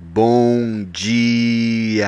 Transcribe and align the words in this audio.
Bom 0.00 0.84
dia! 0.84 2.06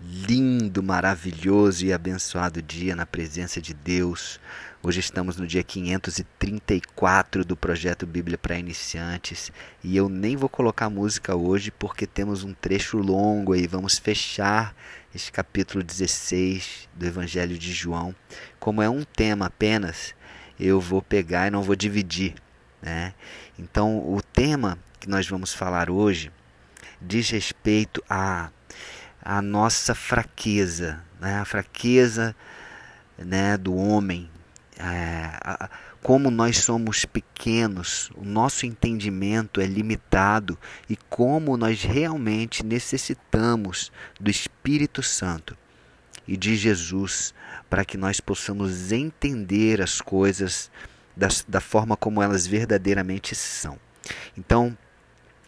Lindo, 0.00 0.84
maravilhoso 0.84 1.84
e 1.84 1.92
abençoado 1.92 2.62
dia 2.62 2.94
na 2.94 3.04
presença 3.04 3.60
de 3.60 3.74
Deus. 3.74 4.38
Hoje 4.80 5.00
estamos 5.00 5.36
no 5.36 5.48
dia 5.48 5.64
534 5.64 7.44
do 7.44 7.56
projeto 7.56 8.06
Bíblia 8.06 8.38
para 8.38 8.56
Iniciantes 8.56 9.50
e 9.82 9.96
eu 9.96 10.08
nem 10.08 10.36
vou 10.36 10.48
colocar 10.48 10.88
música 10.88 11.34
hoje 11.34 11.72
porque 11.72 12.06
temos 12.06 12.44
um 12.44 12.54
trecho 12.54 12.98
longo 12.98 13.52
aí. 13.52 13.66
Vamos 13.66 13.98
fechar 13.98 14.76
este 15.12 15.32
capítulo 15.32 15.82
16 15.82 16.88
do 16.94 17.04
Evangelho 17.04 17.58
de 17.58 17.72
João. 17.72 18.14
Como 18.60 18.80
é 18.80 18.88
um 18.88 19.02
tema 19.02 19.46
apenas, 19.46 20.14
eu 20.58 20.80
vou 20.80 21.02
pegar 21.02 21.48
e 21.48 21.50
não 21.50 21.64
vou 21.64 21.74
dividir. 21.74 22.36
Né? 22.80 23.12
Então, 23.58 23.98
o 23.98 24.22
tema 24.22 24.78
que 24.98 25.08
nós 25.08 25.28
vamos 25.28 25.54
falar 25.54 25.90
hoje 25.90 26.32
diz 27.00 27.30
respeito 27.30 28.02
à 28.08 28.50
a, 29.22 29.42
nossa 29.42 29.94
fraqueza, 29.94 31.02
né? 31.20 31.38
a 31.38 31.44
fraqueza 31.44 32.34
né, 33.16 33.56
do 33.56 33.74
homem, 33.74 34.30
é, 34.78 35.30
a, 35.42 35.68
como 36.02 36.30
nós 36.30 36.58
somos 36.58 37.04
pequenos, 37.04 38.10
o 38.14 38.24
nosso 38.24 38.64
entendimento 38.64 39.60
é 39.60 39.66
limitado 39.66 40.56
e 40.88 40.96
como 41.08 41.56
nós 41.56 41.82
realmente 41.82 42.64
necessitamos 42.64 43.92
do 44.20 44.30
Espírito 44.30 45.02
Santo 45.02 45.56
e 46.26 46.36
de 46.36 46.56
Jesus 46.56 47.34
para 47.68 47.84
que 47.84 47.96
nós 47.96 48.20
possamos 48.20 48.92
entender 48.92 49.82
as 49.82 50.00
coisas 50.00 50.70
da, 51.16 51.28
da 51.48 51.60
forma 51.60 51.96
como 51.96 52.22
elas 52.22 52.46
verdadeiramente 52.46 53.34
são. 53.34 53.78
Então, 54.36 54.76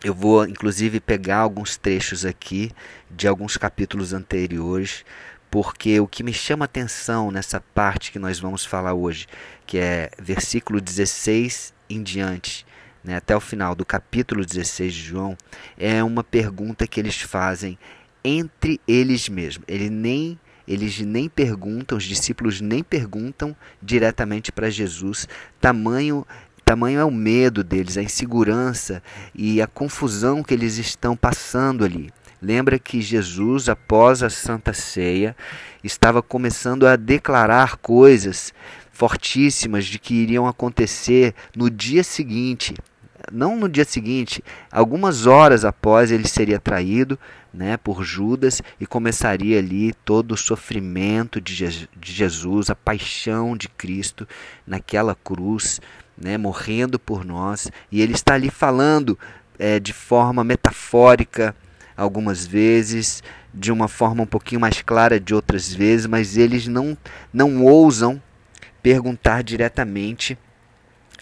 eu 0.02 0.14
vou 0.14 0.44
inclusive 0.46 1.00
pegar 1.00 1.38
alguns 1.38 1.76
trechos 1.76 2.24
aqui 2.24 2.70
de 3.10 3.28
alguns 3.28 3.56
capítulos 3.56 4.12
anteriores, 4.12 5.04
porque 5.50 5.98
o 6.00 6.06
que 6.06 6.22
me 6.22 6.32
chama 6.32 6.64
atenção 6.64 7.30
nessa 7.30 7.60
parte 7.74 8.12
que 8.12 8.18
nós 8.18 8.38
vamos 8.38 8.64
falar 8.64 8.94
hoje, 8.94 9.26
que 9.66 9.78
é 9.78 10.10
versículo 10.18 10.80
16 10.80 11.74
em 11.88 12.02
diante, 12.02 12.64
né, 13.02 13.16
até 13.16 13.36
o 13.36 13.40
final 13.40 13.74
do 13.74 13.84
capítulo 13.84 14.44
16 14.44 14.94
de 14.94 15.02
João, 15.02 15.36
é 15.76 16.02
uma 16.04 16.22
pergunta 16.22 16.86
que 16.86 17.00
eles 17.00 17.20
fazem 17.20 17.78
entre 18.22 18.80
eles 18.86 19.28
mesmos. 19.28 19.64
Ele 19.66 19.90
nem 19.90 20.38
eles 20.68 21.00
nem 21.00 21.28
perguntam, 21.28 21.98
os 21.98 22.04
discípulos 22.04 22.60
nem 22.60 22.80
perguntam 22.80 23.56
diretamente 23.82 24.52
para 24.52 24.70
Jesus, 24.70 25.26
tamanho 25.60 26.24
Tamanho 26.70 27.00
é 27.00 27.04
o 27.04 27.10
medo 27.10 27.64
deles, 27.64 27.98
a 27.98 28.02
insegurança 28.02 29.02
e 29.34 29.60
a 29.60 29.66
confusão 29.66 30.40
que 30.40 30.54
eles 30.54 30.78
estão 30.78 31.16
passando 31.16 31.84
ali. 31.84 32.12
Lembra 32.40 32.78
que 32.78 33.00
Jesus, 33.00 33.68
após 33.68 34.22
a 34.22 34.30
Santa 34.30 34.72
Ceia, 34.72 35.34
estava 35.82 36.22
começando 36.22 36.86
a 36.86 36.94
declarar 36.94 37.78
coisas 37.78 38.54
fortíssimas 38.92 39.84
de 39.84 39.98
que 39.98 40.14
iriam 40.14 40.46
acontecer 40.46 41.34
no 41.56 41.68
dia 41.68 42.04
seguinte. 42.04 42.76
Não 43.32 43.56
no 43.56 43.68
dia 43.68 43.84
seguinte, 43.84 44.40
algumas 44.70 45.26
horas 45.26 45.64
após 45.64 46.12
ele 46.12 46.28
seria 46.28 46.60
traído 46.60 47.18
né, 47.52 47.76
por 47.76 48.04
Judas 48.04 48.62
e 48.78 48.86
começaria 48.86 49.58
ali 49.58 49.92
todo 50.04 50.32
o 50.32 50.36
sofrimento 50.36 51.40
de, 51.40 51.88
Jesus, 52.00 52.70
a 52.70 52.76
paixão 52.76 53.56
de 53.56 53.68
Cristo 53.68 54.26
naquela 54.64 55.16
cruz 55.16 55.80
né, 56.20 56.36
morrendo 56.36 56.98
por 56.98 57.24
nós, 57.24 57.70
e 57.90 58.00
ele 58.00 58.12
está 58.12 58.34
ali 58.34 58.50
falando 58.50 59.18
é, 59.58 59.80
de 59.80 59.92
forma 59.92 60.44
metafórica, 60.44 61.54
algumas 61.96 62.46
vezes, 62.46 63.22
de 63.52 63.72
uma 63.72 63.88
forma 63.88 64.22
um 64.22 64.26
pouquinho 64.26 64.60
mais 64.60 64.80
clara 64.82 65.18
de 65.18 65.34
outras 65.34 65.72
vezes, 65.72 66.06
mas 66.06 66.36
eles 66.36 66.66
não, 66.66 66.96
não 67.32 67.64
ousam 67.64 68.20
perguntar 68.82 69.42
diretamente 69.42 70.38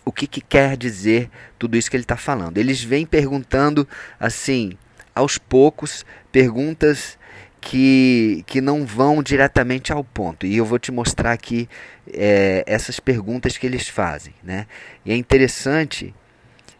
o 0.05 0.13
que, 0.13 0.27
que 0.27 0.41
quer 0.41 0.77
dizer 0.77 1.31
tudo 1.59 1.77
isso 1.77 1.91
que 1.91 1.97
ele 1.97 2.05
está 2.05 2.17
falando. 2.17 2.59
Eles 2.59 2.83
vêm 2.83 3.05
perguntando 3.05 3.87
assim, 4.19 4.73
aos 5.15 5.37
poucos, 5.37 6.05
perguntas 6.31 7.19
que, 7.61 8.45
que 8.47 8.61
não 8.61 8.85
vão 8.85 9.23
diretamente 9.23 9.93
ao 9.93 10.05
ponto. 10.05 10.47
E 10.47 10.57
eu 10.57 10.65
vou 10.65 10.79
te 10.79 10.93
mostrar 10.93 11.33
aqui 11.33 11.69
é, 12.13 12.63
essas 12.67 13.01
perguntas 13.01 13.57
que 13.57 13.67
eles 13.67 13.89
fazem. 13.89 14.35
Né? 14.43 14.67
E 15.05 15.13
é 15.13 15.17
interessante 15.17 16.15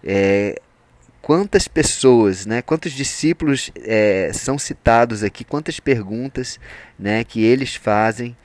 é, 0.03 0.61
quantas 1.21 1.69
pessoas, 1.69 2.47
né, 2.47 2.63
quantos 2.63 2.93
discípulos 2.93 3.71
é, 3.77 4.31
são 4.33 4.59
citados 4.59 5.23
aqui, 5.23 5.45
quantas 5.45 5.81
perguntas 5.81 6.59
né, 6.99 7.25
que 7.25 7.43
eles 7.43 7.75
fazem. 7.75 8.37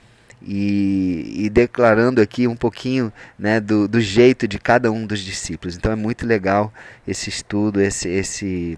E, 0.45 1.45
e, 1.45 1.49
declarando 1.49 2.19
aqui 2.19 2.49
um 2.49 2.55
pouquinho 2.57 3.13
né, 3.39 3.61
do, 3.61 3.87
do 3.87 4.01
jeito 4.01 4.45
de 4.45 4.59
cada 4.59 4.91
um 4.91 5.05
dos 5.05 5.21
discípulos. 5.21 5.77
Então 5.77 5.89
é 5.89 5.95
muito 5.95 6.25
legal 6.25 6.73
esse 7.07 7.29
estudo, 7.29 7.79
esse, 7.79 8.09
esse 8.09 8.77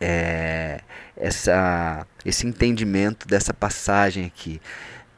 é, 0.00 0.80
essa, 1.16 2.06
esse 2.24 2.46
entendimento 2.46 3.26
dessa 3.26 3.54
passagem 3.54 4.24
aqui, 4.24 4.60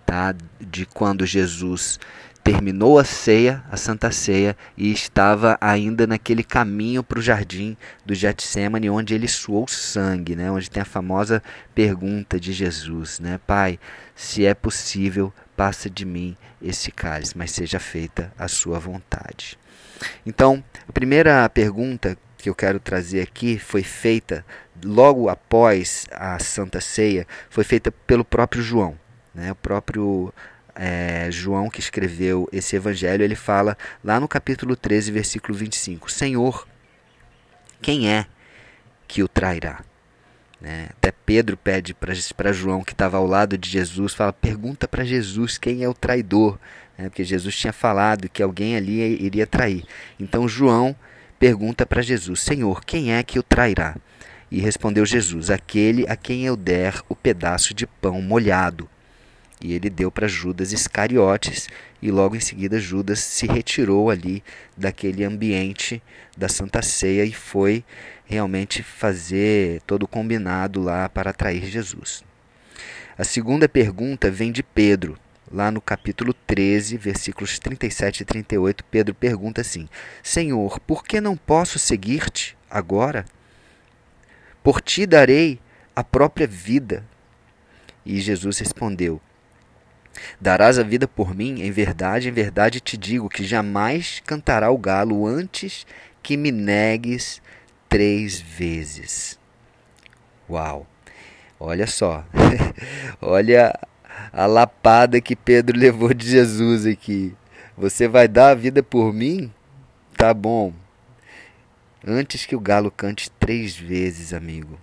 tá? 0.05 0.35
de 0.61 0.87
quando 0.87 1.27
Jesus 1.27 1.99
terminou 2.47 2.97
a 2.97 3.05
ceia, 3.05 3.65
a 3.73 3.77
Santa 3.77 4.13
Ceia, 4.13 4.57
e 4.77 4.93
estava 4.93 5.59
ainda 5.61 6.07
naquele 6.07 6.45
caminho 6.45 7.03
para 7.03 7.19
o 7.19 7.23
jardim 7.23 7.77
do 8.05 8.15
Getsemane, 8.15 8.89
onde 8.89 9.15
ele 9.15 9.27
suou 9.27 9.67
sangue, 9.67 10.37
né? 10.37 10.49
onde 10.49 10.71
tem 10.71 10.81
a 10.81 10.87
famosa 10.87 11.43
pergunta 11.75 12.39
de 12.39 12.53
Jesus, 12.53 13.19
né? 13.19 13.41
Pai, 13.49 13.81
se 14.15 14.47
é 14.47 14.55
possível, 14.55 15.33
passa 15.57 15.91
de 15.91 16.05
mim 16.05 16.37
esse 16.63 16.93
cálice, 16.93 17.37
mas 17.37 17.51
seja 17.51 17.81
feita 17.81 18.33
a 18.39 18.47
sua 18.47 18.79
vontade. 18.79 19.59
Então, 20.25 20.63
a 20.89 20.93
primeira 20.93 21.49
pergunta 21.49 22.17
que 22.47 22.51
eu 22.51 22.55
quero 22.55 22.79
trazer 22.79 23.23
aqui 23.23 23.59
foi 23.59 23.83
feita 23.83 24.47
logo 24.84 25.29
após 25.29 26.07
a 26.12 26.39
Santa 26.39 26.81
Ceia, 26.81 27.27
foi 27.51 27.65
feita 27.65 27.91
pelo 27.91 28.25
próprio 28.25 28.62
João. 28.62 28.97
Né? 29.34 29.51
O 29.51 29.55
próprio 29.57 30.33
é, 30.73 31.29
João 31.29 31.69
que 31.69 31.81
escreveu 31.81 32.49
esse 32.53 32.77
evangelho, 32.77 33.25
ele 33.25 33.34
fala 33.34 33.77
lá 34.05 34.21
no 34.21 34.29
capítulo 34.29 34.77
13, 34.77 35.11
versículo 35.11 35.59
25: 35.59 36.09
Senhor, 36.09 36.69
quem 37.83 38.09
é 38.09 38.27
que 39.09 39.25
o 39.25 39.28
trairá? 39.28 39.81
Né? 40.61 40.91
Até 40.91 41.11
Pedro 41.11 41.57
pede 41.57 41.95
para 41.95 42.53
João, 42.53 42.84
que 42.84 42.93
estava 42.93 43.17
ao 43.17 43.27
lado 43.27 43.59
de 43.59 43.69
Jesus, 43.69 44.15
fala: 44.15 44.33
pergunta 44.33 44.87
para 44.87 45.03
Jesus 45.03 45.59
quem 45.59 45.83
é 45.83 45.89
o 45.89 45.95
traidor, 45.95 46.61
né? 46.97 47.09
porque 47.09 47.25
Jesus 47.25 47.57
tinha 47.57 47.73
falado 47.73 48.28
que 48.28 48.41
alguém 48.41 48.77
ali 48.77 49.21
iria 49.21 49.49
trair. 49.49 49.84
Então 50.21 50.47
João 50.47 50.95
pergunta 51.39 51.87
para 51.87 52.03
Jesus: 52.03 52.41
Senhor, 52.41 52.85
quem 52.85 53.13
é 53.13 53.23
que 53.23 53.39
o 53.39 53.43
trairá? 53.43 53.97
E 54.51 54.61
respondeu 54.61 55.05
Jesus: 55.05 55.51
Aquele 55.51 56.07
a 56.09 56.17
quem 56.17 56.45
eu 56.45 56.57
der 56.57 57.03
o 57.09 57.15
pedaço 57.15 57.75
de 57.75 57.87
pão 57.87 58.21
molhado. 58.23 58.89
E 59.61 59.73
ele 59.73 59.89
deu 59.89 60.11
para 60.11 60.29
Judas 60.29 60.73
Iscariotes, 60.73 61.69
e 62.03 62.11
logo 62.11 62.37
em 62.37 62.41
seguida 62.41 62.79
Judas 62.79 63.21
se 63.21 63.47
retirou 63.47 64.11
ali 64.11 64.43
daquele 64.77 65.25
ambiente 65.25 66.03
da 66.37 66.49
Santa 66.49 66.83
Ceia 66.83 67.25
e 67.25 67.33
foi 67.33 67.83
realmente 68.27 68.83
fazer 68.83 69.81
todo 69.87 70.03
o 70.03 70.09
combinado 70.09 70.83
lá 70.83 71.09
para 71.09 71.31
atrair 71.31 71.65
Jesus. 71.67 72.23
A 73.17 73.25
segunda 73.25 73.67
pergunta 73.67 74.31
vem 74.31 74.53
de 74.53 74.63
Pedro, 74.63 75.19
lá 75.51 75.71
no 75.71 75.81
capítulo 75.81 76.33
13, 76.33 76.97
versículos 76.97 77.59
37 77.59 78.21
e 78.21 78.25
38, 78.25 78.84
Pedro 78.84 79.15
pergunta 79.15 79.61
assim: 79.61 79.89
Senhor, 80.23 80.81
por 80.81 81.05
que 81.05 81.21
não 81.21 81.37
posso 81.37 81.79
seguir-te 81.79 82.57
agora? 82.71 83.25
Por 84.63 84.81
ti 84.81 85.07
darei 85.07 85.60
a 85.95 86.03
própria 86.03 86.47
vida. 86.47 87.04
E 88.04 88.21
Jesus 88.21 88.59
respondeu: 88.59 89.21
Darás 90.41 90.78
a 90.78 90.83
vida 90.83 91.07
por 91.09 91.34
mim? 91.34 91.63
Em 91.63 91.71
verdade, 91.71 92.28
em 92.28 92.33
verdade 92.33 92.81
te 92.81 92.97
digo 92.97 93.28
que 93.28 93.45
jamais 93.45 94.22
cantará 94.27 94.71
o 94.71 94.78
galo 94.78 95.27
antes 95.27 95.87
que 96.22 96.37
me 96.37 96.51
negues 96.51 97.41
três 97.89 98.41
vezes. 98.41 99.39
Uau! 100.48 100.87
Olha 101.59 101.87
só, 101.87 102.22
olha 103.21 103.72
a 104.33 104.47
lapada 104.47 105.21
que 105.21 105.36
Pedro 105.36 105.77
levou 105.78 106.13
de 106.13 106.28
Jesus 106.28 106.86
aqui. 106.86 107.34
Você 107.77 108.09
vai 108.09 108.27
dar 108.27 108.51
a 108.51 108.54
vida 108.54 108.83
por 108.83 109.13
mim? 109.13 109.53
Tá 110.16 110.33
bom. 110.33 110.72
Antes 112.07 112.47
que 112.47 112.57
o 112.57 112.60
galo 112.60 112.91
cante 112.91 113.30
três 113.33 113.77
vezes, 113.77 114.33
amigo, 114.33 114.78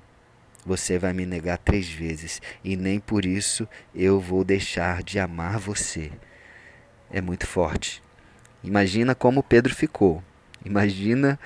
você 0.65 0.97
vai 0.97 1.13
me 1.13 1.25
negar 1.25 1.57
três 1.57 1.89
vezes, 1.89 2.41
e 2.63 2.75
nem 2.75 2.99
por 2.99 3.25
isso 3.25 3.67
eu 3.95 4.19
vou 4.19 4.43
deixar 4.43 5.01
de 5.03 5.19
amar 5.19 5.57
você. 5.57 6.11
É 7.11 7.21
muito 7.21 7.47
forte. 7.47 8.01
Imagina 8.63 9.13
como 9.13 9.43
Pedro 9.43 9.73
ficou. 9.73 10.23
Imagina 10.65 11.37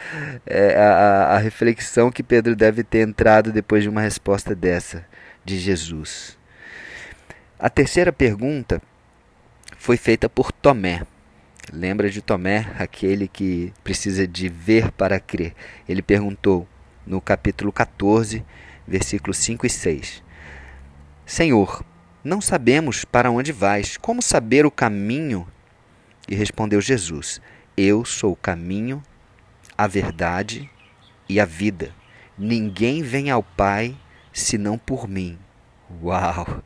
é, 0.46 0.76
a, 0.76 1.36
a 1.36 1.38
reflexão 1.40 2.12
que 2.12 2.22
Pedro 2.22 2.56
deve 2.56 2.84
ter 2.84 3.08
entrado 3.08 3.52
depois 3.52 3.82
de 3.82 3.90
uma 3.90 4.02
resposta 4.02 4.56
dessa 4.56 5.06
de 5.44 5.58
Jesus. 5.58 6.38
A 7.60 7.72
terceira 7.72 8.14
pergunta 8.14 8.80
foi 9.80 9.98
feita 9.98 10.30
por 10.30 10.52
Tomé. 10.52 11.08
Lembra 11.74 12.08
de 12.08 12.22
Tomé, 12.22 12.72
aquele 12.78 13.28
que 13.28 13.74
precisa 13.84 14.28
de 14.28 14.48
ver 14.48 14.92
para 14.92 15.20
crer? 15.20 15.56
Ele 15.90 16.04
perguntou 16.04 16.68
no 17.04 17.20
capítulo 17.20 17.72
14, 17.72 18.46
versículos 18.88 19.38
5 19.38 19.66
e 19.66 19.70
6. 19.72 20.24
Senhor, 21.26 21.84
não 22.24 22.40
sabemos 22.40 23.04
para 23.04 23.32
onde 23.32 23.52
vais, 23.52 23.98
como 23.98 24.22
saber 24.22 24.64
o 24.64 24.72
caminho? 24.72 25.48
E 26.30 26.36
respondeu 26.36 26.80
Jesus: 26.80 27.42
Eu 27.76 28.06
sou 28.06 28.34
o 28.34 28.38
caminho, 28.38 29.02
a 29.76 29.88
verdade 29.88 30.70
e 31.28 31.40
a 31.40 31.46
vida. 31.46 31.92
Ninguém 32.38 33.02
vem 33.02 33.32
ao 33.32 33.42
Pai 33.42 33.98
senão 34.32 34.78
por 34.78 35.08
mim. 35.08 35.40
Uau! 36.04 36.62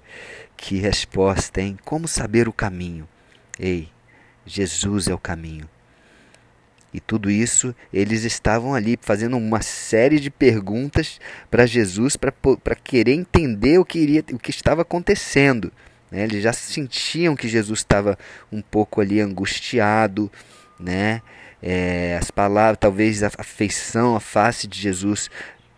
Que 0.61 0.77
resposta, 0.77 1.59
hein? 1.59 1.75
Como 1.83 2.07
saber 2.07 2.47
o 2.47 2.53
caminho? 2.53 3.09
Ei, 3.59 3.89
Jesus 4.45 5.07
é 5.07 5.13
o 5.13 5.17
caminho. 5.17 5.67
E 6.93 6.99
tudo 6.99 7.31
isso, 7.31 7.75
eles 7.91 8.23
estavam 8.25 8.75
ali 8.75 8.97
fazendo 9.01 9.37
uma 9.37 9.63
série 9.63 10.19
de 10.19 10.29
perguntas 10.29 11.19
para 11.49 11.65
Jesus 11.65 12.15
para 12.15 12.75
querer 12.75 13.13
entender 13.13 13.79
o 13.79 13.83
que, 13.83 13.97
iria, 13.97 14.23
o 14.31 14.37
que 14.37 14.51
estava 14.51 14.83
acontecendo. 14.83 15.73
Né? 16.11 16.25
Eles 16.25 16.43
já 16.43 16.53
sentiam 16.53 17.35
que 17.35 17.47
Jesus 17.47 17.79
estava 17.79 18.15
um 18.51 18.61
pouco 18.61 19.01
ali 19.01 19.19
angustiado, 19.19 20.31
né? 20.79 21.23
É, 21.59 22.19
as 22.21 22.29
palavras, 22.29 22.77
talvez 22.79 23.23
a 23.23 23.29
feição, 23.43 24.15
a 24.15 24.19
face 24.19 24.67
de 24.67 24.79
Jesus 24.79 25.27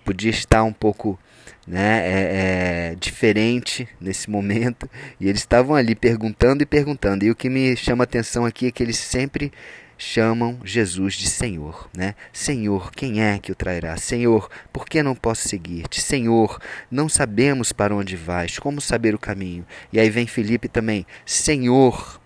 podia 0.03 0.29
estar 0.29 0.63
um 0.63 0.73
pouco 0.73 1.17
né, 1.67 1.99
é, 1.99 2.91
é, 2.91 2.95
diferente 2.95 3.87
nesse 3.99 4.29
momento. 4.29 4.89
E 5.19 5.27
eles 5.27 5.41
estavam 5.41 5.75
ali 5.75 5.95
perguntando 5.95 6.63
e 6.63 6.65
perguntando. 6.65 7.23
E 7.25 7.31
o 7.31 7.35
que 7.35 7.49
me 7.49 7.75
chama 7.75 8.03
atenção 8.03 8.45
aqui 8.45 8.67
é 8.67 8.71
que 8.71 8.83
eles 8.83 8.97
sempre 8.97 9.51
chamam 9.97 10.59
Jesus 10.65 11.13
de 11.13 11.29
Senhor, 11.29 11.89
né? 11.95 12.15
Senhor, 12.31 12.91
quem 12.91 13.21
é 13.21 13.39
que 13.39 13.51
o 13.51 13.55
trairá? 13.55 13.95
Senhor, 13.95 14.49
por 14.71 14.85
que 14.85 15.01
não 15.01 15.15
posso 15.15 15.47
seguir-te? 15.47 16.01
Senhor, 16.01 16.59
não 16.91 17.07
sabemos 17.07 17.71
para 17.71 17.95
onde 17.95 18.15
vais, 18.15 18.59
como 18.59 18.81
saber 18.81 19.15
o 19.15 19.19
caminho? 19.19 19.65
E 19.91 19.99
aí 19.99 20.09
vem 20.09 20.27
Felipe 20.27 20.67
também, 20.67 21.05
Senhor, 21.25 22.19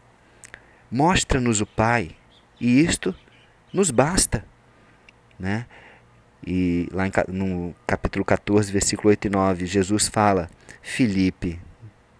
mostra-nos 0.89 1.61
o 1.61 1.65
Pai, 1.65 2.11
e 2.59 2.81
isto 2.81 3.13
nos 3.71 3.91
basta, 3.91 4.43
né? 5.37 5.65
E 6.45 6.87
lá 6.91 7.03
no 7.27 7.75
capítulo 7.85 8.23
14, 8.23 8.71
versículo 8.71 9.09
8 9.09 9.25
e 9.25 9.29
9, 9.29 9.65
Jesus 9.65 10.07
fala: 10.07 10.49
Filipe, 10.81 11.59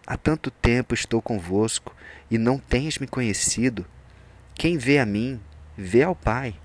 há 0.06 0.18
tanto 0.18 0.50
tempo 0.50 0.94
estou 0.94 1.22
convosco 1.22 1.96
e 2.30 2.38
não 2.38 2.58
tens 2.58 2.98
me 2.98 3.08
conhecido. 3.08 3.86
Quem 4.56 4.78
vê 4.78 5.00
a 5.00 5.06
mim, 5.06 5.40
vê 5.78 6.04
ao 6.04 6.16
Pai. 6.16 6.56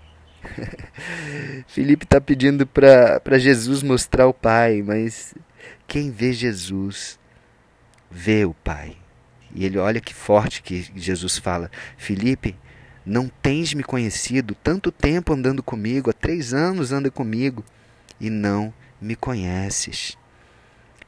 Felipe 1.69 2.04
está 2.04 2.20
pedindo 2.20 2.66
para 2.66 3.38
Jesus 3.38 3.82
mostrar 3.82 4.26
o 4.26 4.34
Pai, 4.34 4.82
mas 4.82 5.34
quem 5.87 6.10
vê 6.10 6.32
Jesus, 6.32 7.19
vê 8.10 8.44
o 8.44 8.54
Pai. 8.54 8.96
E 9.54 9.64
ele 9.64 9.78
olha 9.78 10.00
que 10.00 10.14
forte 10.14 10.62
que 10.62 10.90
Jesus 10.96 11.38
fala: 11.38 11.70
Felipe, 11.96 12.56
não 13.04 13.28
tens 13.28 13.75
me 13.75 13.82
conhecido 13.82 14.54
tanto 14.54 14.93
tempo 14.93 15.32
andando 15.32 15.62
comigo, 15.62 16.10
há 16.10 16.12
três 16.12 16.54
anos 16.54 16.93
anda 16.93 17.10
comigo, 17.10 17.64
e 18.20 18.31
não 18.31 18.72
me 19.00 19.16
conheces. 19.16 20.16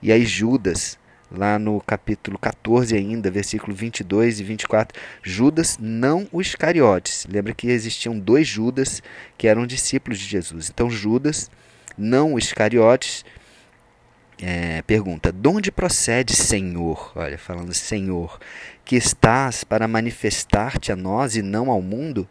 E 0.03 0.13
aí 0.13 0.27
Judas, 0.27 0.99
lá 1.31 1.59
no 1.59 1.81
capítulo 1.81 2.39
14 2.39 2.97
ainda, 2.97 3.31
versículo 3.31 3.75
22 3.75 4.41
e 4.41 4.45
24, 4.45 5.01
Judas, 5.23 5.79
não 5.81 6.29
o 6.33 6.41
Iscariotes. 6.41 7.27
Lembra 7.31 7.55
que 7.55 7.69
existiam 7.69 8.19
dois 8.19 8.47
Judas 8.47 9.03
que 9.39 9.49
eram 9.49 9.67
discípulos 9.67 10.19
de 10.19 10.27
Jesus. 10.27 10.69
Então 10.69 10.91
Judas, 10.91 11.51
não 11.97 12.35
o 12.35 12.39
Iscariotes, 12.39 13.25
é, 14.41 14.83
pergunta: 14.83 15.33
De 15.33 15.49
onde 15.49 15.71
procede, 15.71 16.35
Senhor? 16.35 17.13
Olha, 17.15 17.39
falando 17.39 17.73
Senhor, 17.73 18.39
que 18.85 18.97
estás 18.97 19.65
para 19.65 19.89
manifestar-te 19.89 20.93
a 20.93 20.97
nós 20.97 21.37
e 21.37 21.43
não 21.43 21.71
ao 21.71 21.81
mundo? 21.81 22.29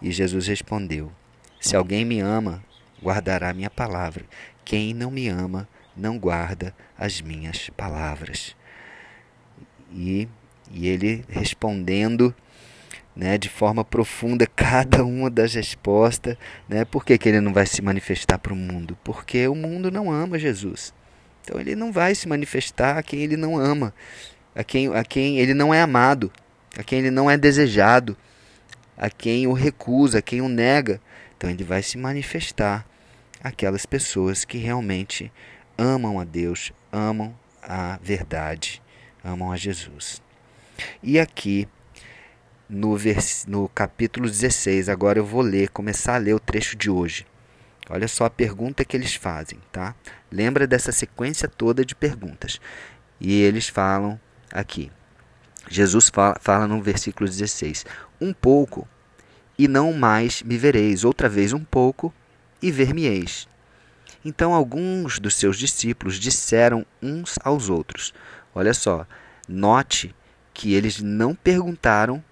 E 0.00 0.10
Jesus 0.10 0.46
respondeu: 0.46 1.12
Se 1.60 1.76
alguém 1.76 2.04
me 2.04 2.20
ama, 2.20 2.62
guardará 3.02 3.52
minha 3.52 3.70
palavra. 3.70 4.24
Quem 4.64 4.92
não 4.92 5.10
me 5.10 5.28
ama, 5.28 5.68
não 5.96 6.18
guarda 6.18 6.74
as 6.98 7.20
minhas 7.20 7.70
palavras. 7.70 8.56
E, 9.92 10.28
e 10.72 10.88
ele 10.88 11.24
respondendo 11.28 12.34
né, 13.14 13.38
de 13.38 13.48
forma 13.48 13.84
profunda 13.84 14.46
cada 14.54 15.04
uma 15.04 15.30
das 15.30 15.54
respostas. 15.54 16.36
Né, 16.68 16.84
por 16.84 17.04
que, 17.04 17.16
que 17.16 17.28
ele 17.28 17.40
não 17.40 17.52
vai 17.52 17.66
se 17.66 17.80
manifestar 17.80 18.38
para 18.38 18.52
o 18.52 18.56
mundo? 18.56 18.96
Porque 19.02 19.48
o 19.48 19.54
mundo 19.54 19.90
não 19.90 20.10
ama 20.10 20.38
Jesus. 20.38 20.92
Então 21.46 21.60
ele 21.60 21.76
não 21.76 21.92
vai 21.92 22.12
se 22.12 22.26
manifestar 22.26 22.98
a 22.98 23.02
quem 23.04 23.20
ele 23.20 23.36
não 23.36 23.56
ama, 23.56 23.94
a 24.52 24.64
quem, 24.64 24.92
a 24.92 25.04
quem 25.04 25.38
ele 25.38 25.54
não 25.54 25.72
é 25.72 25.80
amado, 25.80 26.32
a 26.76 26.82
quem 26.82 26.98
ele 26.98 27.10
não 27.10 27.30
é 27.30 27.36
desejado, 27.38 28.16
a 28.98 29.08
quem 29.08 29.46
o 29.46 29.52
recusa, 29.52 30.18
a 30.18 30.22
quem 30.22 30.40
o 30.40 30.48
nega. 30.48 31.00
Então 31.36 31.48
ele 31.48 31.62
vai 31.62 31.84
se 31.84 31.96
manifestar 31.96 32.84
aquelas 33.40 33.86
pessoas 33.86 34.44
que 34.44 34.58
realmente 34.58 35.30
amam 35.78 36.18
a 36.18 36.24
Deus, 36.24 36.72
amam 36.90 37.32
a 37.62 37.96
verdade, 38.02 38.82
amam 39.22 39.52
a 39.52 39.56
Jesus. 39.56 40.20
E 41.00 41.16
aqui 41.16 41.68
no, 42.68 42.96
vers... 42.96 43.46
no 43.46 43.68
capítulo 43.68 44.28
16, 44.28 44.88
agora 44.88 45.20
eu 45.20 45.24
vou 45.24 45.42
ler, 45.42 45.68
começar 45.68 46.16
a 46.16 46.18
ler 46.18 46.34
o 46.34 46.40
trecho 46.40 46.76
de 46.76 46.90
hoje. 46.90 47.24
Olha 47.88 48.08
só 48.08 48.24
a 48.24 48.30
pergunta 48.30 48.84
que 48.84 48.96
eles 48.96 49.14
fazem, 49.14 49.58
tá? 49.70 49.94
Lembra 50.30 50.66
dessa 50.66 50.90
sequência 50.90 51.48
toda 51.48 51.84
de 51.84 51.94
perguntas. 51.94 52.60
E 53.20 53.40
eles 53.42 53.68
falam 53.68 54.20
aqui. 54.52 54.90
Jesus 55.68 56.08
fala, 56.08 56.36
fala 56.40 56.66
no 56.66 56.82
versículo 56.82 57.28
16: 57.28 57.86
Um 58.20 58.32
pouco 58.32 58.86
e 59.58 59.68
não 59.68 59.92
mais 59.92 60.42
me 60.42 60.58
vereis, 60.58 61.04
outra 61.04 61.28
vez 61.28 61.52
um 61.52 61.64
pouco 61.64 62.12
e 62.60 62.70
ver-me-eis. 62.70 63.48
Então 64.24 64.52
alguns 64.52 65.18
dos 65.18 65.34
seus 65.34 65.56
discípulos 65.56 66.16
disseram 66.16 66.84
uns 67.00 67.36
aos 67.44 67.68
outros: 67.68 68.12
Olha 68.54 68.74
só, 68.74 69.06
note 69.48 70.14
que 70.52 70.74
eles 70.74 71.00
não 71.00 71.34
perguntaram 71.34 72.22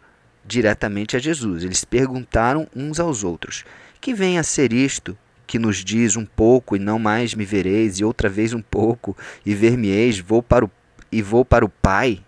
diretamente 0.45 1.17
a 1.17 1.21
Jesus, 1.21 1.63
eles 1.63 1.85
perguntaram 1.85 2.69
uns 2.75 2.99
aos 2.99 3.23
outros: 3.23 3.65
Que 4.01 4.13
vem 4.13 4.39
a 4.39 4.43
ser 4.43 4.73
isto 4.73 5.17
que 5.47 5.59
nos 5.59 5.85
diz 5.85 6.17
um 6.17 6.25
pouco 6.25 6.77
e 6.77 6.79
não 6.79 6.99
mais 6.99 7.35
me 7.35 7.45
vereis, 7.45 7.99
e 7.99 8.05
outra 8.05 8.29
vez 8.29 8.53
um 8.53 8.63
pouco 8.63 9.17
e 9.45 9.55
ver-me-eis, 9.55 10.19
vou 10.19 10.43
para 10.43 10.65
o, 10.65 10.71
e 11.11 11.23
vou 11.23 11.45
para 11.45 11.65
o 11.65 11.69
Pai? 11.69 12.25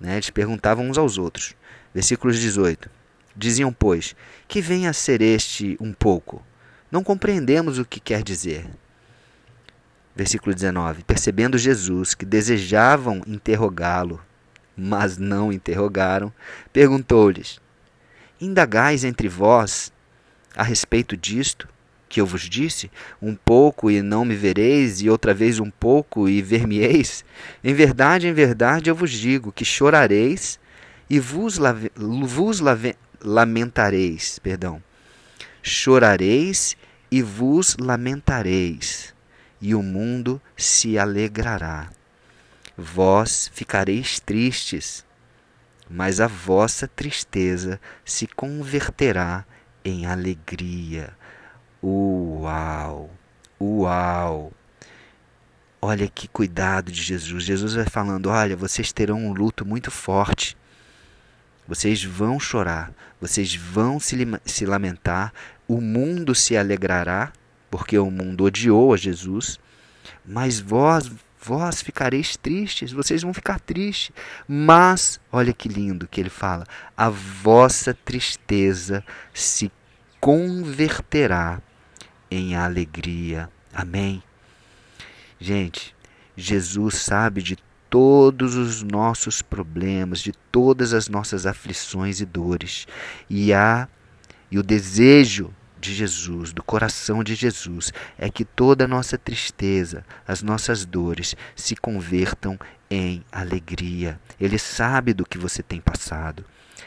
Né? 0.00 0.14
Eles 0.14 0.30
perguntavam 0.30 0.88
uns 0.88 0.98
aos 0.98 1.18
outros. 1.18 1.54
Versículos 1.94 2.38
18. 2.38 2.90
Diziam, 3.34 3.72
pois, 3.72 4.14
que 4.48 4.60
vem 4.60 4.86
a 4.86 4.92
ser 4.92 5.20
este 5.20 5.76
um 5.80 5.92
pouco? 5.92 6.42
Não 6.90 7.02
compreendemos 7.02 7.78
o 7.78 7.84
que 7.84 8.00
quer 8.00 8.22
dizer. 8.22 8.66
Versículo 10.14 10.54
19: 10.54 11.04
Percebendo 11.04 11.58
Jesus 11.58 12.14
que 12.14 12.24
desejavam 12.24 13.22
interrogá-lo, 13.26 14.20
mas 14.74 15.18
não 15.18 15.52
interrogaram, 15.52 16.32
perguntou-lhes: 16.72 17.60
Indagais 18.40 19.04
entre 19.04 19.28
vós 19.28 19.92
a 20.56 20.62
respeito 20.62 21.16
disto 21.16 21.68
que 22.08 22.20
eu 22.20 22.26
vos 22.26 22.42
disse? 22.42 22.90
Um 23.20 23.34
pouco 23.34 23.90
e 23.90 24.02
não 24.02 24.24
me 24.24 24.34
vereis, 24.34 25.00
e 25.00 25.10
outra 25.10 25.34
vez 25.34 25.58
um 25.58 25.70
pouco 25.70 26.28
e 26.28 26.40
ver-me-eis? 26.40 27.24
Em 27.62 27.74
verdade, 27.74 28.26
em 28.28 28.32
verdade 28.32 28.90
eu 28.90 28.94
vos 28.94 29.10
digo 29.10 29.52
que 29.52 29.64
chorareis 29.64 30.58
e 31.08 31.18
vos, 31.18 31.58
lave, 31.58 31.90
vos 31.96 32.60
lave, 32.60 32.96
lamentareis. 33.20 34.38
Perdão. 34.38 34.82
Chorareis 35.62 36.76
e 37.10 37.22
vos 37.22 37.76
lamentareis 37.80 39.14
e 39.60 39.74
o 39.74 39.82
mundo 39.82 40.40
se 40.56 40.98
alegrará. 40.98 41.90
Vós 42.76 43.50
ficareis 43.52 44.20
tristes, 44.20 45.04
mas 45.88 46.20
a 46.20 46.26
vossa 46.26 46.86
tristeza 46.86 47.80
se 48.04 48.26
converterá 48.26 49.44
em 49.84 50.06
alegria. 50.06 51.16
Uau! 51.88 53.08
Uau! 53.60 54.52
Olha 55.80 56.08
que 56.08 56.26
cuidado 56.26 56.90
de 56.90 57.00
Jesus. 57.00 57.44
Jesus 57.44 57.74
vai 57.74 57.84
falando: 57.84 58.28
olha, 58.28 58.56
vocês 58.56 58.92
terão 58.92 59.24
um 59.24 59.32
luto 59.32 59.64
muito 59.64 59.88
forte. 59.88 60.56
Vocês 61.68 62.02
vão 62.02 62.40
chorar, 62.40 62.92
vocês 63.20 63.54
vão 63.54 64.00
se, 64.00 64.16
se 64.44 64.66
lamentar, 64.66 65.32
o 65.68 65.80
mundo 65.80 66.34
se 66.34 66.56
alegrará, 66.56 67.32
porque 67.70 67.96
o 67.96 68.10
mundo 68.10 68.42
odiou 68.42 68.92
a 68.92 68.96
Jesus, 68.96 69.60
mas 70.24 70.58
vós 70.58 71.08
vós 71.40 71.80
ficareis 71.82 72.36
tristes, 72.36 72.90
vocês 72.90 73.22
vão 73.22 73.32
ficar 73.32 73.60
tristes. 73.60 74.10
Mas, 74.48 75.20
olha 75.30 75.52
que 75.52 75.68
lindo 75.68 76.08
que 76.08 76.20
ele 76.20 76.30
fala: 76.30 76.66
a 76.96 77.08
vossa 77.08 77.94
tristeza 77.94 79.04
se 79.32 79.70
converterá 80.20 81.62
em 82.30 82.56
alegria. 82.56 83.48
Amém. 83.72 84.22
Gente, 85.38 85.94
Jesus 86.36 86.96
sabe 86.96 87.42
de 87.42 87.56
todos 87.88 88.54
os 88.56 88.82
nossos 88.82 89.42
problemas, 89.42 90.20
de 90.20 90.32
todas 90.50 90.92
as 90.92 91.08
nossas 91.08 91.46
aflições 91.46 92.20
e 92.20 92.26
dores. 92.26 92.86
E 93.28 93.52
há 93.52 93.88
e 94.50 94.58
o 94.58 94.62
desejo 94.62 95.52
de 95.80 95.94
Jesus, 95.94 96.52
do 96.52 96.62
coração 96.62 97.22
de 97.22 97.34
Jesus, 97.34 97.92
é 98.18 98.30
que 98.30 98.44
toda 98.44 98.84
a 98.84 98.88
nossa 98.88 99.18
tristeza, 99.18 100.04
as 100.26 100.42
nossas 100.42 100.84
dores 100.84 101.36
se 101.54 101.76
convertam 101.76 102.58
em 102.90 103.24
alegria. 103.30 104.20
Ele 104.40 104.58
sabe 104.58 105.12
do 105.12 105.24
que 105.24 105.38
você 105.38 105.62
tem 105.62 105.80
passado. 105.80 106.44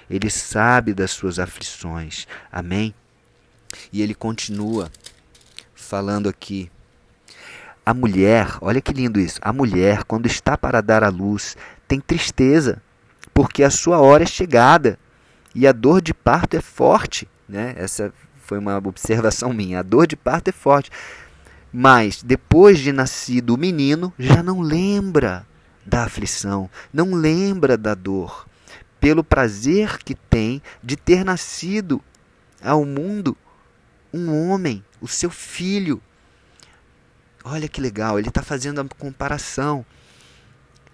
Ele 0.10 0.30
sabe 0.30 0.94
das 0.94 1.12
suas 1.12 1.40
aflições. 1.40 2.28
Amém? 2.52 2.94
E 3.94 4.02
ele 4.02 4.16
continua 4.16 4.92
falando 5.80 6.30
aqui. 6.30 6.70
A 7.86 7.94
mulher, 7.94 8.58
olha 8.62 8.82
que 8.82 8.94
lindo 8.94 9.20
isso. 9.20 9.40
A 9.42 9.52
mulher, 9.52 10.04
quando 10.04 10.28
está 10.28 10.58
para 10.58 10.82
dar 10.82 11.04
à 11.04 11.10
luz, 11.10 11.58
tem 11.88 12.00
tristeza, 12.00 12.82
porque 13.34 13.64
a 13.64 13.72
sua 13.72 14.00
hora 14.00 14.24
é 14.24 14.28
chegada 14.28 15.00
e 15.56 15.66
a 15.66 15.72
dor 15.72 16.02
de 16.02 16.14
parto 16.14 16.56
é 16.56 16.62
forte. 16.62 17.28
Né? 17.48 17.74
Essa 17.78 18.14
foi 18.44 18.60
uma 18.60 18.78
observação 18.78 19.52
minha. 19.54 19.80
A 19.80 19.84
dor 19.84 20.06
de 20.06 20.16
parto 20.16 20.50
é 20.50 20.52
forte. 20.52 20.92
Mas 21.72 22.22
depois 22.22 22.80
de 22.80 22.92
nascido 22.92 23.56
o 23.56 23.58
menino, 23.58 24.14
já 24.20 24.44
não 24.44 24.62
lembra 24.62 25.46
da 25.86 26.04
aflição, 26.04 26.70
não 26.94 27.14
lembra 27.14 27.76
da 27.78 27.96
dor, 27.96 28.46
pelo 29.00 29.24
prazer 29.24 29.98
que 30.00 30.14
tem 30.14 30.62
de 30.84 30.96
ter 30.96 31.24
nascido 31.24 32.02
ao 32.62 32.86
mundo 32.86 33.36
um 34.14 34.50
homem, 34.50 34.84
o 35.02 35.08
seu 35.08 35.30
filho. 35.30 36.02
Olha 37.44 37.68
que 37.68 37.82
legal, 37.82 38.20
ele 38.20 38.30
está 38.30 38.42
fazendo 38.42 38.82
a 38.82 38.86
comparação 38.86 39.86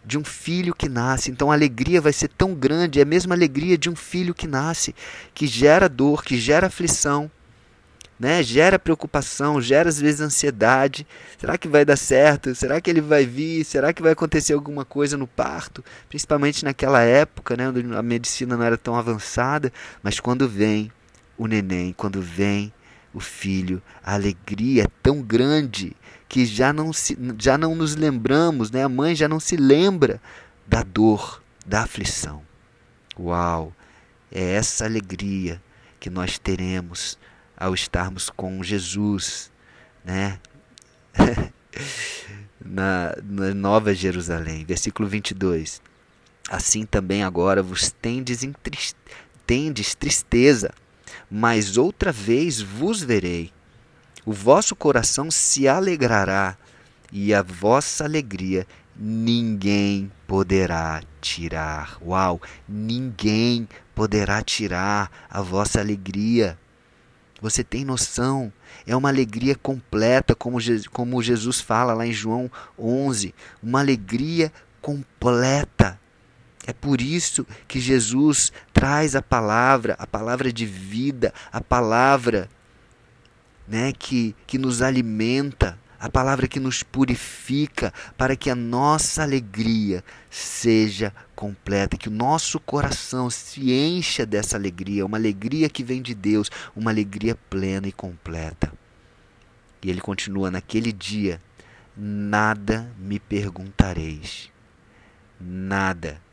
de 0.05 0.17
um 0.17 0.23
filho 0.23 0.75
que 0.75 0.87
nasce. 0.87 1.31
Então 1.31 1.51
a 1.51 1.55
alegria 1.55 1.99
vai 1.99 2.13
ser 2.13 2.27
tão 2.29 2.53
grande, 2.53 2.99
é 2.99 3.03
a 3.03 3.05
mesma 3.05 3.33
alegria 3.33 3.77
de 3.77 3.89
um 3.89 3.95
filho 3.95 4.33
que 4.33 4.47
nasce, 4.47 4.95
que 5.33 5.47
gera 5.47 5.89
dor, 5.89 6.23
que 6.23 6.37
gera 6.37 6.67
aflição, 6.67 7.29
né? 8.19 8.41
Gera 8.43 8.79
preocupação, 8.79 9.61
gera 9.61 9.89
às 9.89 9.99
vezes 9.99 10.21
ansiedade. 10.21 11.05
Será 11.37 11.57
que 11.57 11.67
vai 11.67 11.83
dar 11.83 11.97
certo? 11.97 12.53
Será 12.55 12.79
que 12.79 12.89
ele 12.89 13.01
vai 13.01 13.25
vir? 13.25 13.65
Será 13.65 13.91
que 13.91 14.01
vai 14.01 14.13
acontecer 14.13 14.53
alguma 14.53 14.85
coisa 14.85 15.17
no 15.17 15.27
parto? 15.27 15.83
Principalmente 16.07 16.63
naquela 16.63 17.01
época, 17.01 17.57
né, 17.57 17.67
onde 17.67 17.93
a 17.93 18.01
medicina 18.01 18.55
não 18.55 18.63
era 18.63 18.77
tão 18.77 18.95
avançada, 18.95 19.73
mas 20.01 20.19
quando 20.19 20.47
vem 20.47 20.91
o 21.37 21.47
neném, 21.47 21.91
quando 21.91 22.21
vem 22.21 22.71
o 23.15 23.19
filho, 23.21 23.81
a 24.03 24.13
alegria 24.13 24.83
é 24.83 24.87
tão 25.01 25.21
grande 25.21 25.95
que 26.27 26.45
já 26.45 26.73
não 26.73 26.91
se, 26.91 27.17
já 27.39 27.57
não 27.57 27.73
nos 27.73 27.95
lembramos, 27.95 28.69
né? 28.69 28.83
A 28.83 28.89
mãe 28.89 29.15
já 29.15 29.25
não 29.25 29.39
se 29.39 29.55
lembra 29.55 30.21
da 30.67 30.83
dor, 30.83 31.41
da 31.65 31.83
aflição. 31.83 32.43
Uau! 33.17 33.73
É 34.29 34.55
essa 34.55 34.83
alegria 34.83 35.63
que 35.97 36.09
nós 36.09 36.37
teremos 36.37 37.17
ao 37.55 37.73
estarmos 37.73 38.29
com 38.29 38.61
Jesus, 38.61 39.49
né? 40.03 40.37
na, 42.59 43.15
na 43.23 43.53
Nova 43.53 43.93
Jerusalém. 43.93 44.65
Versículo 44.65 45.07
22. 45.07 45.81
Assim 46.49 46.85
também 46.85 47.23
agora 47.23 47.63
vos 47.63 47.91
tendes, 47.91 48.45
tendes 49.47 49.95
tristeza, 49.95 50.73
mas 51.37 51.75
outra 51.75 52.13
vez 52.13 52.61
vos 52.61 53.03
verei. 53.03 53.51
O 54.25 54.31
vosso 54.31 54.73
coração 54.73 55.29
se 55.29 55.67
alegrará, 55.67 56.57
e 57.11 57.33
a 57.33 57.41
vossa 57.41 58.05
alegria 58.05 58.65
ninguém 58.95 60.09
poderá 60.25 61.03
tirar. 61.19 61.97
Uau! 62.01 62.41
Ninguém 62.65 63.67
poderá 63.93 64.41
tirar 64.41 65.11
a 65.29 65.41
vossa 65.41 65.81
alegria. 65.81 66.57
Você 67.41 67.65
tem 67.65 67.83
noção? 67.83 68.51
É 68.87 68.95
uma 68.95 69.09
alegria 69.09 69.55
completa, 69.55 70.33
como, 70.33 70.57
como 70.93 71.21
Jesus 71.21 71.59
fala 71.59 71.93
lá 71.93 72.07
em 72.07 72.13
João 72.13 72.49
11. 72.79 73.35
Uma 73.61 73.81
alegria 73.81 74.53
completa. 74.81 75.99
É 76.67 76.73
por 76.73 76.99
isso 76.99 77.45
que 77.67 77.79
Jesus 77.79 78.51
traz 78.73 79.15
a 79.15 79.21
palavra, 79.21 79.95
a 79.99 80.07
palavra 80.07 80.51
de 80.51 80.65
vida, 80.65 81.33
a 81.51 81.61
palavra 81.61 82.49
né, 83.67 83.91
que, 83.91 84.35
que 84.47 84.57
nos 84.57 84.81
alimenta, 84.81 85.77
a 85.99 86.09
palavra 86.09 86.47
que 86.47 86.59
nos 86.59 86.81
purifica, 86.81 87.93
para 88.17 88.35
que 88.35 88.49
a 88.49 88.55
nossa 88.55 89.21
alegria 89.21 90.03
seja 90.29 91.13
completa, 91.35 91.97
que 91.97 92.09
o 92.09 92.11
nosso 92.11 92.59
coração 92.59 93.29
se 93.29 93.71
encha 93.71 94.25
dessa 94.25 94.57
alegria, 94.57 95.05
uma 95.05 95.17
alegria 95.17 95.69
que 95.69 95.83
vem 95.83 96.01
de 96.01 96.15
Deus, 96.15 96.49
uma 96.75 96.91
alegria 96.91 97.35
plena 97.49 97.87
e 97.87 97.91
completa. 97.91 98.73
E 99.83 99.89
ele 99.89 100.01
continua: 100.01 100.49
naquele 100.49 100.91
dia, 100.91 101.39
nada 101.95 102.91
me 102.97 103.19
perguntareis, 103.19 104.51
nada. 105.39 106.24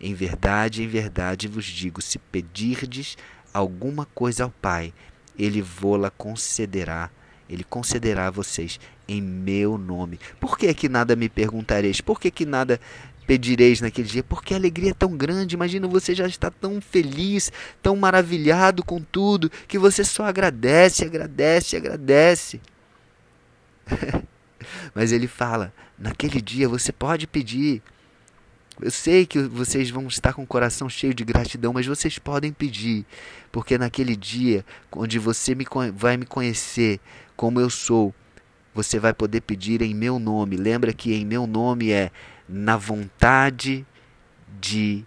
Em 0.00 0.14
verdade, 0.14 0.82
em 0.82 0.88
verdade 0.88 1.48
vos 1.48 1.64
digo: 1.64 2.02
se 2.02 2.18
pedirdes 2.18 3.16
alguma 3.52 4.06
coisa 4.06 4.44
ao 4.44 4.50
Pai, 4.50 4.92
ele 5.38 5.62
vô-la 5.62 6.10
concederá 6.10 7.10
ele 7.48 7.64
concederá 7.64 8.26
a 8.26 8.30
vocês 8.30 8.80
em 9.08 9.22
meu 9.22 9.78
nome. 9.78 10.18
Por 10.40 10.58
que 10.58 10.72
que 10.74 10.88
nada 10.88 11.14
me 11.14 11.28
perguntareis? 11.28 12.00
Por 12.00 12.20
que 12.20 12.30
que 12.30 12.44
nada 12.44 12.80
pedireis 13.26 13.80
naquele 13.80 14.08
dia? 14.08 14.24
Porque 14.24 14.52
a 14.52 14.56
alegria 14.56 14.90
é 14.90 14.94
tão 14.94 15.16
grande. 15.16 15.54
Imagina 15.54 15.86
você 15.86 16.14
já 16.14 16.26
está 16.26 16.50
tão 16.50 16.80
feliz, 16.80 17.52
tão 17.82 17.96
maravilhado 17.96 18.84
com 18.84 19.00
tudo, 19.00 19.50
que 19.68 19.78
você 19.78 20.02
só 20.04 20.24
agradece, 20.24 21.04
agradece, 21.04 21.76
agradece. 21.76 22.60
Mas 24.94 25.12
ele 25.12 25.28
fala: 25.28 25.72
naquele 25.96 26.40
dia 26.40 26.68
você 26.68 26.90
pode 26.90 27.26
pedir. 27.26 27.82
Eu 28.80 28.90
sei 28.90 29.24
que 29.24 29.40
vocês 29.40 29.88
vão 29.88 30.06
estar 30.06 30.34
com 30.34 30.42
o 30.42 30.46
coração 30.46 30.88
cheio 30.88 31.14
de 31.14 31.24
gratidão, 31.24 31.72
mas 31.72 31.86
vocês 31.86 32.18
podem 32.18 32.52
pedir, 32.52 33.06
porque 33.50 33.78
naquele 33.78 34.14
dia 34.14 34.64
onde 34.92 35.18
você 35.18 35.54
me, 35.54 35.64
vai 35.94 36.18
me 36.18 36.26
conhecer 36.26 37.00
como 37.34 37.58
eu 37.58 37.70
sou, 37.70 38.14
você 38.74 38.98
vai 38.98 39.14
poder 39.14 39.40
pedir 39.40 39.80
em 39.80 39.94
meu 39.94 40.18
nome. 40.18 40.56
Lembra 40.56 40.92
que 40.92 41.14
em 41.14 41.24
meu 41.24 41.46
nome 41.46 41.90
é 41.90 42.10
na 42.46 42.76
vontade 42.76 43.86
de 44.60 45.06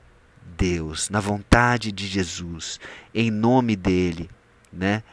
Deus, 0.58 1.10
na 1.12 1.20
vontade 1.20 1.92
de 1.92 2.08
Jesus, 2.08 2.80
em 3.14 3.30
nome 3.30 3.76
dele, 3.76 4.30
né? 4.74 5.04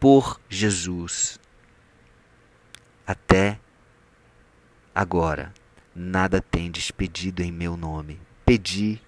Por 0.00 0.40
Jesus. 0.48 1.38
Até 3.06 3.60
agora 4.94 5.52
nada 5.94 6.40
tendes 6.40 6.90
pedido 6.90 7.42
em 7.42 7.52
meu 7.52 7.76
nome. 7.76 8.20
Pedi 8.44 9.00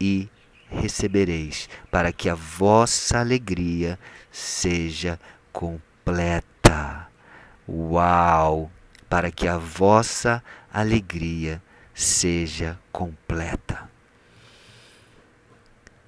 e 0.00 0.28
recebereis, 0.68 1.68
para 1.90 2.12
que 2.12 2.28
a 2.28 2.34
vossa 2.34 3.18
alegria 3.18 3.98
seja 4.30 5.18
completa. 5.52 7.08
Uau! 7.68 8.70
Para 9.08 9.30
que 9.30 9.48
a 9.48 9.58
vossa 9.58 10.42
alegria 10.72 11.60
seja 11.92 12.78
completa. 12.92 13.90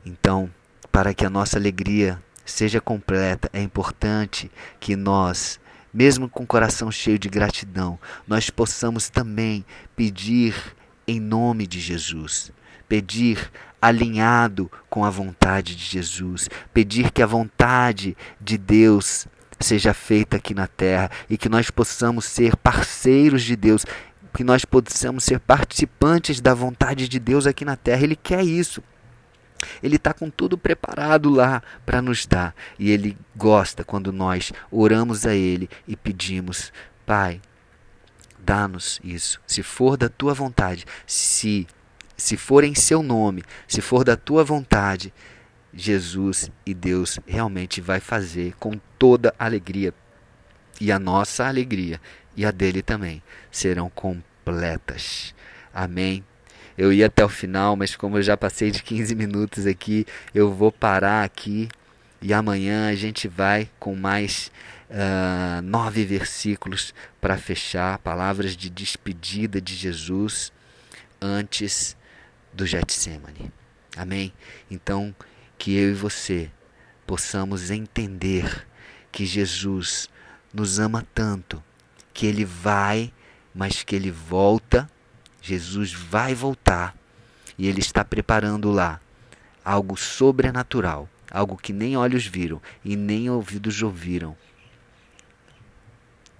Então, 0.05 0.51
para 0.91 1.13
que 1.13 1.25
a 1.25 1.31
nossa 1.31 1.59
alegria 1.59 2.23
seja 2.45 2.81
completa, 2.81 3.51
é 3.53 3.61
importante 3.61 4.51
que 4.79 4.95
nós 4.95 5.61
mesmo 5.93 6.29
com 6.29 6.45
o 6.45 6.47
coração 6.47 6.91
cheio 6.91 7.19
de 7.19 7.29
gratidão, 7.29 7.99
nós 8.27 8.51
possamos 8.51 9.09
também 9.11 9.65
pedir 9.95 10.55
em 11.07 11.21
nome 11.21 11.67
de 11.67 11.81
Jesus, 11.81 12.51
pedir 12.89 13.51
alinhado 13.81 14.71
com 14.89 15.05
a 15.05 15.11
vontade 15.11 15.75
de 15.75 15.85
Jesus, 15.85 16.49
pedir 16.73 17.11
que 17.11 17.23
a 17.23 17.27
vontade 17.27 18.17
de 18.41 18.57
Deus 18.57 19.27
seja 19.59 19.93
feita 19.93 20.37
aqui 20.37 20.55
na 20.55 20.67
terra 20.67 21.11
e 21.29 21.37
que 21.37 21.49
nós 21.49 21.71
possamos 21.71 22.25
ser 22.25 22.57
parceiros 22.57 23.43
de 23.43 23.57
Deus, 23.57 23.85
que 24.35 24.45
nós 24.45 24.65
possamos 24.65 25.25
ser 25.25 25.41
participantes 25.41 26.41
da 26.41 26.55
vontade 26.55 27.09
de 27.09 27.19
Deus 27.19 27.47
aqui 27.47 27.65
na 27.65 27.77
terra. 27.77 28.03
Ele 28.03 28.17
quer 28.17 28.45
isso. 28.45 28.83
Ele 29.83 29.97
está 29.97 30.13
com 30.13 30.31
tudo 30.31 30.57
preparado 30.59 31.31
lá 31.31 31.63
para 31.85 32.03
nos 32.03 32.27
dar. 32.27 32.55
E 32.79 32.91
Ele 32.91 33.17
gosta 33.37 33.85
quando 33.85 34.13
nós 34.13 34.53
oramos 34.71 35.27
a 35.27 35.35
Ele 35.35 35.69
e 35.87 35.97
pedimos: 35.97 36.73
Pai, 37.07 37.41
dá-nos 38.39 39.01
isso. 39.03 39.41
Se 39.47 39.63
for 39.63 39.97
da 39.97 40.09
tua 40.09 40.35
vontade, 40.35 40.85
se, 41.07 41.67
se 42.17 42.37
for 42.37 42.65
em 42.65 42.75
seu 42.75 43.03
nome, 43.03 43.43
se 43.67 43.81
for 43.81 44.05
da 44.05 44.17
tua 44.17 44.45
vontade, 44.45 45.13
Jesus 45.73 46.51
e 46.67 46.75
Deus 46.75 47.19
realmente 47.27 47.81
vai 47.81 48.01
fazer 48.01 48.55
com 48.59 48.79
toda 48.99 49.35
alegria. 49.39 49.95
E 50.81 50.91
a 50.91 50.99
nossa 50.99 51.47
alegria 51.47 52.01
e 52.37 52.45
a 52.45 52.51
dele 52.51 52.83
também 52.83 53.23
serão 53.51 53.89
completas. 53.89 55.35
Amém. 55.73 56.25
Eu 56.77 56.93
ia 56.93 57.07
até 57.07 57.25
o 57.25 57.29
final, 57.29 57.77
mas 57.77 57.97
como 57.97 58.19
eu 58.19 58.23
já 58.23 58.37
passei 58.37 58.71
de 58.71 58.83
15 58.83 59.15
minutos 59.15 59.67
aqui, 59.67 60.07
eu 60.35 60.53
vou 60.53 60.73
parar 60.73 61.25
aqui 61.25 61.69
e 62.21 62.33
amanhã 62.33 62.89
a 62.89 62.95
gente 62.95 63.27
vai 63.27 63.69
com 63.79 63.95
mais 63.95 64.51
uh, 64.89 65.61
nove 65.63 66.05
versículos 66.05 66.95
para 67.21 67.37
fechar, 67.37 67.99
palavras 67.99 68.57
de 68.57 68.71
despedida 68.71 69.61
de 69.61 69.75
Jesus 69.75 70.53
antes 71.21 71.97
do 72.53 72.67
Getsemane. 72.67 73.53
Amém? 73.97 74.33
Então, 74.71 75.15
que 75.59 75.77
eu 75.77 75.91
e 75.91 75.95
você 75.95 76.51
possamos 77.07 77.71
entender 77.71 78.67
que 79.11 79.27
Jesus 79.27 80.09
nos 80.53 80.79
ama 80.79 81.07
tanto, 81.15 81.63
que 82.13 82.27
ele 82.27 82.45
vai, 82.45 83.13
mas 83.55 83.83
que 83.83 83.95
ele 83.95 84.11
volta 84.11 84.91
Jesus 85.43 85.93
vai 85.93 86.35
voltar 86.35 86.97
e 87.59 87.67
ele 87.67 87.81
está 87.81 88.05
preparando 88.05 88.71
lá 88.71 89.01
algo 89.65 89.97
sobrenatural, 89.97 91.09
algo 91.31 91.57
que 91.57 91.73
nem 91.73 91.97
olhos 91.97 92.25
viram 92.25 92.63
e 92.85 92.97
nem 92.97 93.29
ouvidos 93.29 93.83
ouviram 93.83 94.37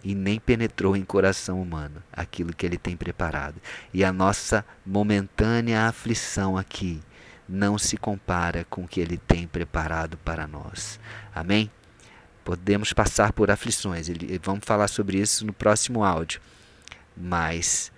e 0.05 0.15
nem 0.15 0.41
penetrou 0.41 0.97
em 0.97 1.05
coração 1.05 1.61
humano 1.61 2.03
aquilo 2.13 2.55
que 2.55 2.67
ele 2.67 2.79
tem 2.79 2.97
preparado. 2.97 3.61
E 3.93 4.05
a 4.05 4.13
nossa 4.13 4.65
momentânea 4.85 5.87
aflição 5.87 6.57
aqui 6.57 7.01
não 7.49 7.79
se 7.79 7.97
compara 7.97 8.65
com 8.69 8.85
o 8.85 8.89
que 8.89 9.01
ele 9.01 9.17
tem 9.17 9.47
preparado 9.47 10.17
para 10.19 10.47
nós. 10.47 10.99
Amém? 11.35 11.71
Podemos 12.45 12.93
passar 12.93 13.33
por 13.33 13.51
aflições, 13.51 14.09
vamos 14.43 14.65
falar 14.65 14.89
sobre 14.89 15.19
isso 15.19 15.47
no 15.47 15.53
próximo 15.53 16.03
áudio. 16.03 16.41
Mas 17.17 17.93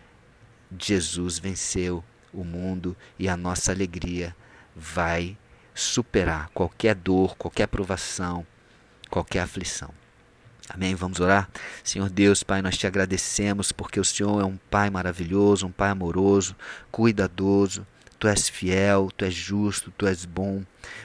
Jesus 0.78 1.38
venceu 1.38 2.02
o 2.33 2.45
mundo 2.45 2.97
e 3.19 3.28
a 3.28 3.37
nossa 3.37 3.73
alegria 3.73 4.35
vai 4.75 5.37
superar 5.75 6.50
qualquer 6.54 6.95
dor, 6.95 7.37
qualquer 7.37 7.66
provação, 7.66 8.47
qualquer 9.11 9.40
aflição. 9.40 9.90
Amém? 10.69 10.95
Vamos 10.95 11.21
orar? 11.21 11.49
Senhor 11.83 12.09
Deus, 12.09 12.43
Pai, 12.43 12.62
nós 12.62 12.76
te 12.76 12.87
agradecemos 12.87 13.71
porque 13.71 14.00
o 14.00 14.04
Senhor 14.04 14.40
é 14.40 14.45
um 14.45 14.57
Pai 14.71 14.88
maravilhoso, 14.88 15.66
um 15.66 15.73
Pai 15.73 15.90
amoroso, 15.90 16.57
cuidadoso. 16.90 17.87
Tu 18.19 18.28
és 18.28 18.49
fiel, 18.49 19.11
tu 19.14 19.25
és 19.26 19.35
justo, 19.35 19.93
tu 19.99 20.07
és 20.07 20.25
bom. 20.25 20.62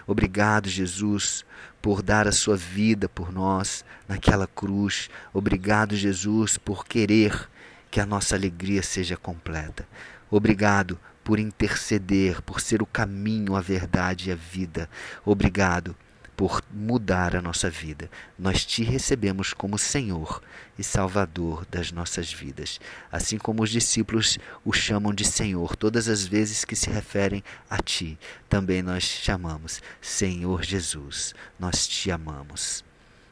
Obrigado, 0.07 0.69
Jesus, 0.69 1.43
por 1.81 2.01
dar 2.01 2.27
a 2.27 2.31
sua 2.31 2.55
vida 2.55 3.09
por 3.09 3.33
nós 3.33 3.83
naquela 4.07 4.47
cruz. 4.47 5.09
Obrigado, 5.33 5.95
Jesus, 5.95 6.57
por 6.57 6.85
querer 6.85 7.49
que 7.89 7.99
a 7.99 8.05
nossa 8.05 8.35
alegria 8.35 8.83
seja 8.83 9.17
completa. 9.17 9.87
Obrigado 10.29 10.99
por 11.23 11.39
interceder, 11.39 12.41
por 12.41 12.59
ser 12.59 12.81
o 12.81 12.85
caminho, 12.85 13.55
a 13.55 13.61
verdade 13.61 14.29
e 14.29 14.31
a 14.31 14.35
vida. 14.35 14.89
Obrigado 15.25 15.95
por 16.39 16.63
mudar 16.71 17.35
a 17.35 17.41
nossa 17.41 17.69
vida. 17.69 18.09
Nós 18.37 18.65
te 18.65 18.81
recebemos 18.81 19.53
como 19.53 19.77
Senhor 19.77 20.41
e 20.77 20.83
Salvador 20.83 21.65
das 21.69 21.91
nossas 21.91 22.31
vidas. 22.31 22.79
Assim 23.11 23.37
como 23.37 23.61
os 23.61 23.69
discípulos 23.69 24.39
o 24.63 24.71
chamam 24.71 25.13
de 25.13 25.25
Senhor 25.25 25.75
todas 25.75 26.07
as 26.07 26.25
vezes 26.25 26.63
que 26.63 26.77
se 26.77 26.89
referem 26.89 27.43
a 27.69 27.77
ti, 27.79 28.17
também 28.47 28.81
nós 28.81 29.03
chamamos 29.03 29.81
Senhor 29.99 30.63
Jesus. 30.63 31.35
Nós 31.59 31.85
te 31.85 32.09
amamos. 32.09 32.85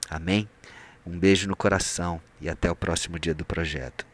Amém? 0.10 0.50
Um 1.06 1.18
beijo 1.18 1.48
no 1.48 1.56
coração 1.56 2.22
e 2.42 2.50
até 2.50 2.70
o 2.70 2.76
próximo 2.76 3.18
dia 3.18 3.34
do 3.34 3.46
projeto. 3.46 4.06